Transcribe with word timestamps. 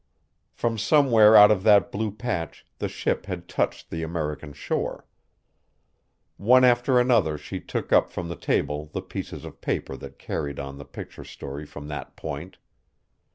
From 0.51 0.79
somewhere 0.79 1.35
out 1.37 1.51
of 1.51 1.61
that 1.61 1.91
blue 1.91 2.09
patch 2.09 2.65
the 2.79 2.89
ship 2.89 3.27
had 3.27 3.47
touched 3.47 3.91
the 3.91 4.01
American 4.01 4.51
shore. 4.51 5.05
One 6.37 6.63
after 6.63 6.99
another 6.99 7.37
she 7.37 7.59
took 7.59 7.93
up 7.93 8.09
from 8.11 8.27
the 8.27 8.35
table 8.35 8.87
the 8.91 9.03
pieces 9.03 9.45
of 9.45 9.61
paper 9.61 9.95
that 9.97 10.17
carried 10.17 10.59
on 10.59 10.79
the 10.79 10.85
picture 10.85 11.23
story 11.23 11.67
from 11.67 11.87
that 11.89 12.15
point. 12.15 12.57